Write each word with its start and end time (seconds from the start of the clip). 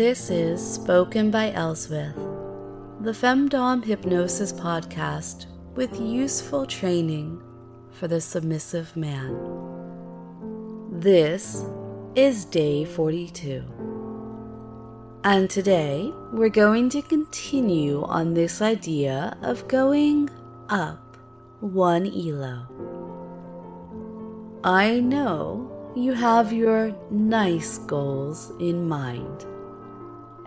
This 0.00 0.30
is 0.30 0.66
Spoken 0.66 1.30
by 1.30 1.50
Elswith, 1.50 2.16
the 3.02 3.10
Femdom 3.10 3.84
Hypnosis 3.84 4.50
podcast 4.50 5.44
with 5.74 6.00
useful 6.00 6.64
training 6.64 7.42
for 7.90 8.08
the 8.08 8.18
submissive 8.18 8.96
man. 8.96 9.36
This 10.90 11.66
is 12.14 12.46
day 12.46 12.86
42. 12.86 13.62
And 15.24 15.50
today 15.50 16.10
we're 16.32 16.48
going 16.48 16.88
to 16.96 17.02
continue 17.02 18.02
on 18.04 18.32
this 18.32 18.62
idea 18.62 19.36
of 19.42 19.68
going 19.68 20.30
up 20.70 21.18
one 21.60 22.06
elo. 22.06 22.66
I 24.64 25.00
know 25.00 25.92
you 25.94 26.14
have 26.14 26.54
your 26.54 26.96
nice 27.10 27.76
goals 27.76 28.50
in 28.60 28.88
mind. 28.88 29.44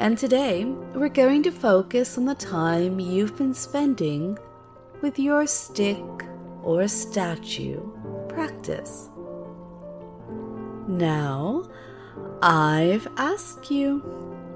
And 0.00 0.16
today 0.16 0.64
we're 0.64 1.10
going 1.10 1.42
to 1.42 1.50
focus 1.50 2.16
on 2.16 2.24
the 2.24 2.34
time 2.34 2.98
you've 2.98 3.36
been 3.36 3.52
spending 3.52 4.38
with 5.02 5.18
your 5.18 5.46
stick 5.46 6.02
or 6.62 6.88
statue 6.88 7.82
practice. 8.26 9.10
Now, 10.88 11.68
I've 12.40 13.06
asked 13.18 13.70
you, 13.70 14.02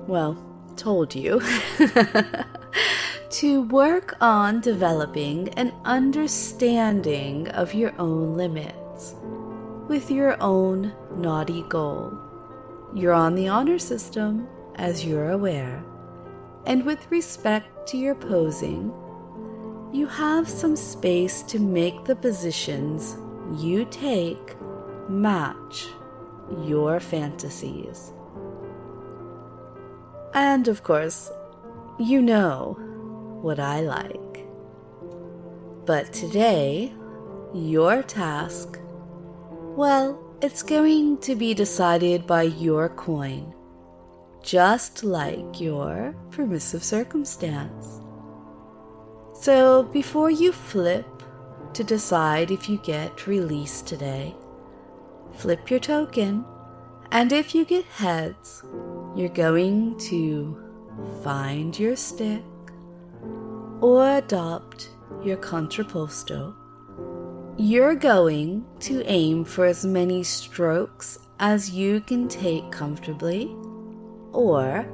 well, 0.07 0.43
told 0.77 1.15
you, 1.15 1.43
to 3.29 3.63
work 3.65 4.17
on 4.23 4.63
developing 4.63 5.51
an 5.59 5.75
understanding 5.85 7.49
of 7.49 7.75
your 7.75 7.93
own 8.01 8.35
limits 8.35 9.15
with 9.89 10.11
your 10.11 10.43
own 10.43 10.95
naughty 11.15 11.65
goal. 11.69 12.19
You're 12.95 13.13
on 13.13 13.35
the 13.35 13.49
honor 13.49 13.79
system, 13.79 14.49
as 14.77 15.05
you're 15.05 15.31
aware, 15.31 15.83
and 16.67 16.85
with 16.85 17.11
respect 17.11 17.89
to 17.89 17.97
your 17.97 18.15
posing, 18.15 18.93
you 19.93 20.07
have 20.07 20.49
some 20.49 20.77
space 20.77 21.43
to 21.43 21.59
make 21.59 22.05
the 22.05 22.17
positions 22.17 23.17
you 23.57 23.85
take 23.87 24.57
match 25.09 25.87
your 26.65 27.01
fantasies. 27.01 28.13
And 30.35 30.67
of 30.67 30.83
course, 30.83 31.31
you 31.99 32.21
know 32.23 32.77
what 33.41 33.61
I 33.61 33.81
like. 33.81 34.47
But 35.87 36.13
today, 36.13 36.93
your 37.53 38.03
task, 38.03 38.81
well, 39.77 40.19
it's 40.41 40.63
going 40.63 41.19
to 41.19 41.35
be 41.37 41.55
decided 41.55 42.27
by 42.27 42.43
your 42.43 42.89
coin, 42.89 43.55
just 44.45 45.03
like 45.03 45.59
your 45.59 46.15
permissive 46.31 46.85
circumstance. 46.85 48.01
So 49.33 49.85
before 49.85 50.31
you 50.31 50.53
flip 50.53 51.07
to 51.73 51.83
decide 51.83 52.51
if 52.51 52.69
you 52.69 52.77
get 52.79 53.27
released 53.27 53.87
today, 53.87 54.35
flip 55.33 55.71
your 55.71 55.81
token, 55.81 56.45
and 57.11 57.33
if 57.33 57.55
you 57.55 57.65
get 57.65 57.87
heads, 57.87 58.63
you're 59.17 59.29
going 59.31 59.99
to 60.11 60.63
find 61.23 61.77
your 61.79 61.97
stick 61.97 62.45
or 63.81 64.19
adopt 64.19 64.91
your 65.23 65.39
contrapposto. 65.39 66.55
You're 67.57 67.95
going 67.95 68.65
to 68.81 69.03
aim 69.07 69.45
for 69.45 69.65
as 69.65 69.87
many 69.87 70.23
strokes 70.23 71.19
as 71.39 71.71
you 71.71 72.01
can 72.01 72.29
take 72.29 72.71
comfortably, 72.71 73.55
or 74.35 74.87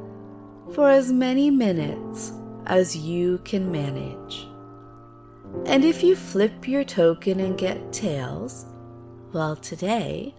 for 0.74 0.88
as 0.88 1.10
many 1.10 1.50
minutes 1.50 2.32
as 2.66 2.96
you 2.96 3.38
can 3.38 3.70
manage. 3.72 4.46
And 5.66 5.84
if 5.84 6.02
you 6.02 6.14
flip 6.14 6.68
your 6.68 6.84
token 6.84 7.40
and 7.40 7.58
get 7.58 7.92
tails, 7.92 8.66
well, 9.32 9.56
today 9.56 10.34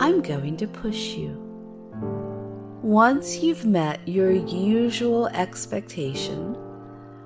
I'm 0.00 0.22
going 0.22 0.56
to 0.58 0.66
push 0.66 1.14
you. 1.14 1.44
Once 2.82 3.42
you've 3.42 3.66
met 3.66 4.00
your 4.08 4.30
usual 4.30 5.26
expectation, 5.28 6.56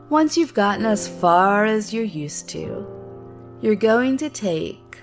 once 0.08 0.36
you've 0.36 0.54
gotten 0.54 0.84
as 0.84 1.06
far 1.06 1.64
as 1.64 1.94
you're 1.94 2.04
used 2.04 2.48
to, 2.48 2.86
you're 3.60 3.76
going 3.76 4.16
to 4.16 4.28
take 4.28 4.98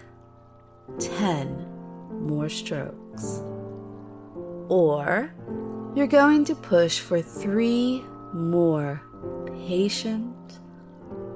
10 0.99 1.65
more 2.27 2.49
strokes. 2.49 3.41
Or 4.67 5.33
you're 5.95 6.07
going 6.07 6.45
to 6.45 6.55
push 6.55 6.99
for 6.99 7.21
three 7.21 8.03
more 8.31 9.01
patient, 9.67 10.59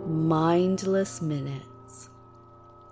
mindless 0.08 1.22
minutes. 1.22 2.10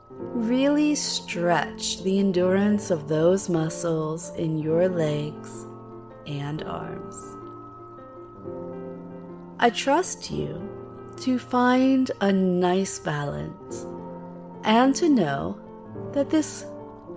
Really 0.09 0.95
stretch 0.95 2.03
the 2.03 2.19
endurance 2.19 2.89
of 2.89 3.07
those 3.07 3.47
muscles 3.47 4.31
in 4.35 4.57
your 4.57 4.89
legs 4.89 5.67
and 6.25 6.63
arms. 6.63 7.15
I 9.59 9.69
trust 9.69 10.31
you 10.31 10.67
to 11.17 11.37
find 11.37 12.09
a 12.21 12.31
nice 12.31 12.97
balance 12.97 13.85
and 14.63 14.95
to 14.95 15.07
know 15.07 15.59
that 16.13 16.31
this 16.31 16.65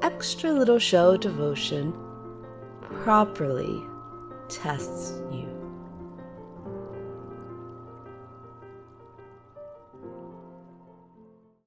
extra 0.03 0.53
little 0.53 0.79
show 0.79 1.13
of 1.13 1.21
devotion 1.21 1.95
properly 2.83 3.83
tests 4.55 5.13
you. 5.33 5.54